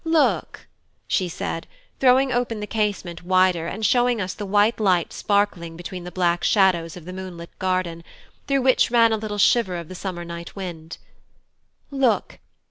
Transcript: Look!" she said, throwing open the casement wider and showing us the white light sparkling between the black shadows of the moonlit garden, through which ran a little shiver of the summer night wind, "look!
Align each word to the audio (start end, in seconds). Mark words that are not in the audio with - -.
Look!" 0.03 0.65
she 1.07 1.29
said, 1.29 1.67
throwing 1.99 2.31
open 2.31 2.59
the 2.59 2.65
casement 2.65 3.21
wider 3.23 3.67
and 3.67 3.85
showing 3.85 4.19
us 4.19 4.33
the 4.33 4.47
white 4.47 4.79
light 4.79 5.13
sparkling 5.13 5.77
between 5.77 6.05
the 6.05 6.11
black 6.11 6.43
shadows 6.43 6.97
of 6.97 7.05
the 7.05 7.13
moonlit 7.13 7.51
garden, 7.59 8.03
through 8.47 8.63
which 8.63 8.89
ran 8.89 9.11
a 9.13 9.17
little 9.17 9.37
shiver 9.37 9.75
of 9.77 9.89
the 9.89 9.93
summer 9.93 10.25
night 10.25 10.55
wind, 10.55 10.97
"look! 11.91 12.39